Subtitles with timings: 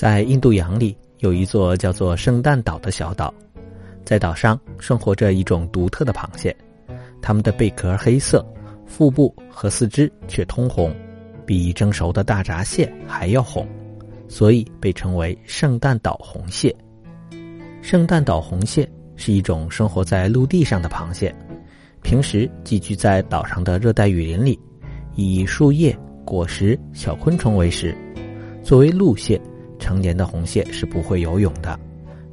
[0.00, 3.34] 在印度洋里有一座叫做圣诞岛的小岛，
[4.02, 6.56] 在岛上生活着一种独特的螃蟹，
[7.20, 8.42] 它们的贝壳黑色，
[8.86, 10.90] 腹部和四肢却通红，
[11.44, 13.68] 比蒸熟的大闸蟹还要红，
[14.26, 16.74] 所以被称为圣诞岛红蟹。
[17.82, 21.30] 圣诞岛红蟹是一种生活在陆地上的螃蟹，
[22.00, 24.58] 平时寄居在岛上的热带雨林里，
[25.14, 27.94] 以树叶、果实、小昆虫为食。
[28.62, 29.38] 作为陆蟹，
[29.80, 31.76] 成年的红蟹是不会游泳的，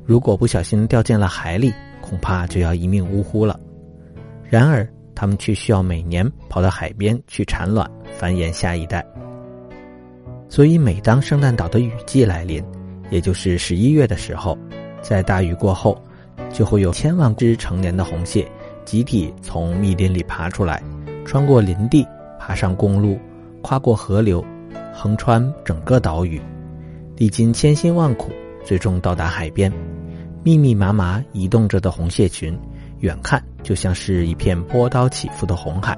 [0.06, 3.60] 如果不小心掉进了海里，恐怕就要一命呜呼了。
[4.44, 9.04] 然而，它们却需要每年跑到海边去产卵，繁衍下一代。
[10.48, 12.64] 所以，每当圣诞岛的雨季来临，
[13.10, 14.58] 也就是十一月的时候。
[15.02, 16.02] 在大雨过后，
[16.52, 18.46] 就会有千万只成年的红蟹
[18.84, 20.82] 集体从密林里爬出来，
[21.24, 22.06] 穿过林地，
[22.40, 23.18] 爬上公路，
[23.62, 24.44] 跨过河流，
[24.94, 26.42] 横穿整个岛屿，
[27.18, 28.32] 历经千辛万苦，
[28.64, 29.74] 最终到达海边。
[30.44, 32.56] 密密麻麻移动着的红蟹群，
[33.00, 35.98] 远看就像是一片波涛起伏的红海，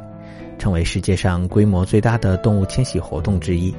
[0.57, 3.75] 成为世界上规模最大的动物迁徙活动之一。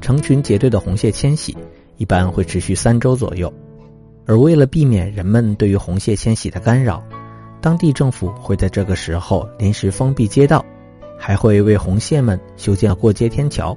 [0.00, 1.54] 成群结队的红蟹迁徙
[1.98, 3.52] 一般会持续三周左右。
[4.26, 7.04] 而为了避免人们对于红蟹迁徙的干扰，
[7.60, 10.64] 当地政府会在这个时候临时封闭街道，
[11.18, 13.76] 还会为红蟹们修建过街天桥。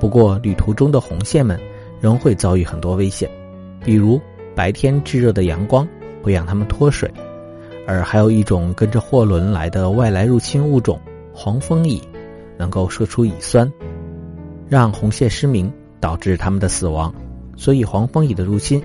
[0.00, 1.58] 不过，旅途中的红蟹们
[2.00, 3.28] 仍会遭遇很多危险，
[3.84, 4.20] 比如
[4.54, 5.86] 白天炙热的阳光
[6.22, 7.10] 会让它们脱水，
[7.86, 11.00] 而还有一种跟着货轮来的外来入侵物种——
[11.34, 12.02] 黄蜂蚁，
[12.56, 13.70] 能够射出蚁酸，
[14.68, 17.12] 让红蟹失明，导致它们的死亡。
[17.56, 18.82] 所以，黄蜂蚁的入侵。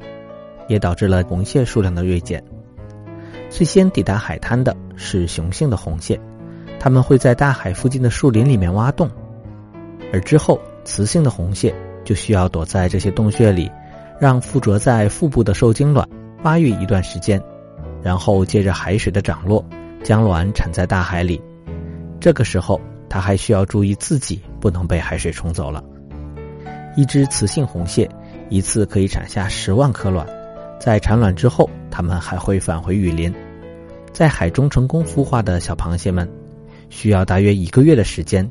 [0.69, 2.41] 也导致了红蟹数量的锐减。
[3.49, 6.17] 最先抵达海滩的是雄性的红蟹，
[6.79, 9.11] 它们会在大海附近的树林里面挖洞，
[10.13, 13.71] 而之后雌性的红蟹就需要躲在这些洞穴里，
[14.19, 16.07] 让附着在腹部的受精卵
[16.41, 17.41] 发育一段时间，
[18.01, 19.63] 然后借着海水的涨落，
[20.03, 21.41] 将卵产在大海里。
[22.19, 25.83] 这个时候，它还需要注意自己不能被海水冲走了。
[26.95, 28.09] 一只雌性红蟹
[28.49, 30.27] 一次可以产下十万颗卵。
[30.79, 33.33] 在产卵之后，它们还会返回雨林，
[34.11, 36.29] 在海中成功孵化的小螃蟹们，
[36.89, 38.49] 需要大约一个月的时间，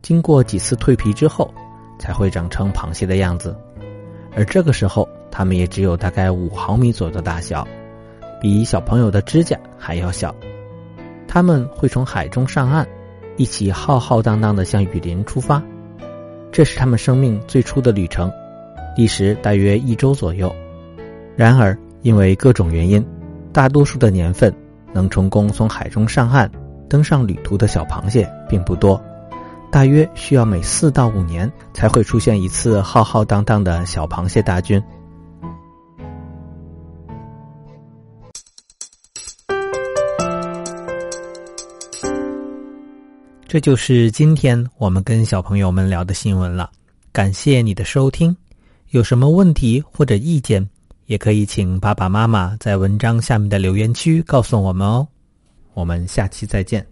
[0.00, 1.52] 经过几次蜕皮之后，
[1.98, 3.56] 才会长成螃蟹的样子。
[4.34, 7.66] 而这个时候，它们也只有大概五毫米左右的大小，
[8.40, 10.34] 比小朋友的指甲还要小。
[11.28, 12.86] 它们会从海中上岸，
[13.36, 15.62] 一起浩浩荡荡的向雨林出发。
[16.50, 18.30] 这是它们生命最初的旅程，
[18.96, 20.54] 历时大约一周左右。
[21.34, 23.04] 然而，因为各种原因，
[23.52, 24.54] 大多数的年份
[24.92, 26.50] 能成功从海中上岸、
[26.88, 29.02] 登上旅途的小螃蟹并不多，
[29.72, 34.80] 大约需要每四到五年才会出现一次浩浩荡荡的小螃蟹大军。
[43.48, 46.70] 这就是今天我们跟小朋友们聊的新闻了。
[47.10, 48.36] 感谢你的收听，
[48.90, 50.68] 有什么问题或者意见？
[51.06, 55.08] 也可以请爸爸妈妈在文章下面的留言区告诉我们哦，
[55.72, 56.91] 我们下期再见。